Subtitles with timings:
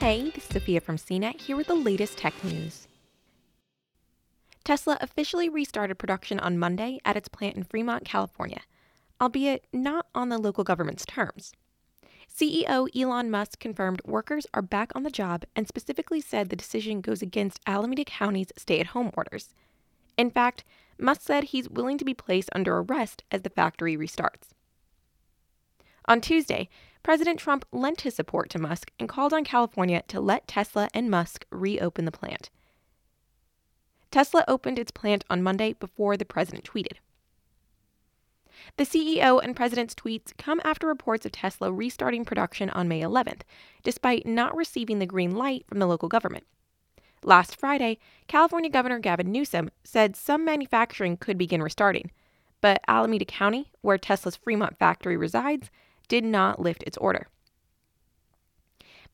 [0.00, 2.86] Hey, this is Sophia from CNET here with the latest tech news.
[4.62, 8.60] Tesla officially restarted production on Monday at its plant in Fremont, California,
[9.20, 11.52] albeit not on the local government's terms.
[12.32, 17.00] CEO Elon Musk confirmed workers are back on the job and specifically said the decision
[17.00, 19.52] goes against Alameda County's stay at home orders.
[20.16, 20.62] In fact,
[20.96, 24.50] Musk said he's willing to be placed under arrest as the factory restarts.
[26.06, 26.68] On Tuesday,
[27.02, 31.10] President Trump lent his support to Musk and called on California to let Tesla and
[31.10, 32.50] Musk reopen the plant.
[34.10, 36.98] Tesla opened its plant on Monday before the president tweeted.
[38.76, 43.42] The CEO and president's tweets come after reports of Tesla restarting production on May 11th,
[43.82, 46.44] despite not receiving the green light from the local government.
[47.22, 52.10] Last Friday, California Governor Gavin Newsom said some manufacturing could begin restarting,
[52.60, 55.70] but Alameda County, where Tesla's Fremont factory resides,
[56.08, 57.28] did not lift its order.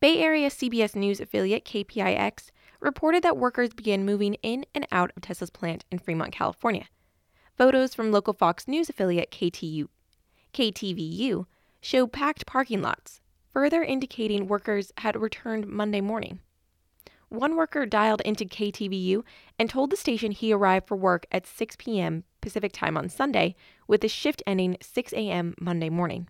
[0.00, 5.22] Bay Area CBS News affiliate KPIX reported that workers began moving in and out of
[5.22, 6.86] Tesla's plant in Fremont, California.
[7.56, 9.86] Photos from local Fox News affiliate KTU,
[10.52, 11.46] KTVU
[11.80, 13.20] show packed parking lots,
[13.50, 16.40] further indicating workers had returned Monday morning.
[17.28, 19.22] One worker dialed into KTVU
[19.58, 22.24] and told the station he arrived for work at 6 p.m.
[22.40, 23.56] Pacific time on Sunday,
[23.88, 25.54] with the shift ending 6 a.m.
[25.60, 26.28] Monday morning.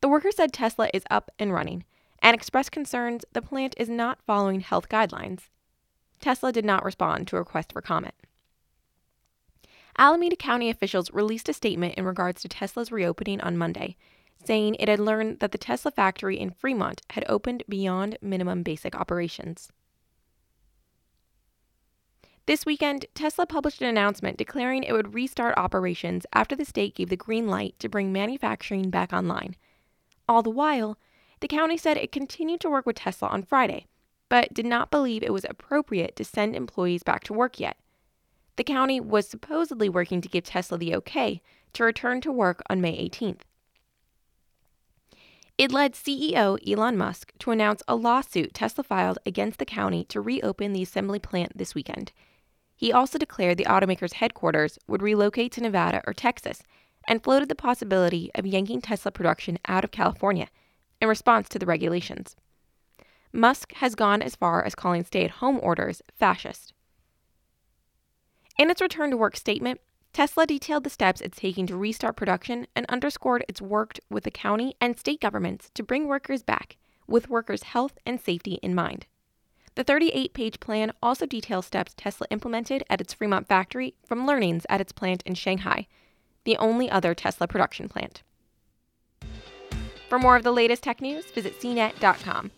[0.00, 1.84] The worker said Tesla is up and running
[2.20, 5.48] and expressed concerns the plant is not following health guidelines.
[6.20, 8.14] Tesla did not respond to a request for comment.
[9.98, 13.96] Alameda County officials released a statement in regards to Tesla's reopening on Monday,
[14.44, 18.94] saying it had learned that the Tesla factory in Fremont had opened beyond minimum basic
[18.94, 19.70] operations.
[22.46, 27.08] This weekend, Tesla published an announcement declaring it would restart operations after the state gave
[27.08, 29.56] the green light to bring manufacturing back online.
[30.28, 30.98] All the while,
[31.40, 33.86] the county said it continued to work with Tesla on Friday,
[34.28, 37.76] but did not believe it was appropriate to send employees back to work yet.
[38.56, 41.42] The county was supposedly working to give Tesla the okay
[41.74, 43.42] to return to work on May 18th.
[45.58, 50.20] It led CEO Elon Musk to announce a lawsuit Tesla filed against the county to
[50.20, 52.12] reopen the assembly plant this weekend.
[52.74, 56.62] He also declared the automaker's headquarters would relocate to Nevada or Texas
[57.06, 60.48] and floated the possibility of yanking Tesla production out of California
[61.00, 62.36] in response to the regulations.
[63.32, 66.72] Musk has gone as far as calling stay at home orders fascist.
[68.58, 69.80] In its return to work statement,
[70.12, 74.30] Tesla detailed the steps it's taking to restart production and underscored it's worked with the
[74.30, 79.04] county and state governments to bring workers back, with workers' health and safety in mind.
[79.74, 84.64] The 38 page plan also details steps Tesla implemented at its Fremont factory from learnings
[84.70, 85.86] at its plant in Shanghai
[86.46, 88.22] the only other Tesla production plant.
[90.08, 92.52] For more of the latest tech news, visit cnet.com.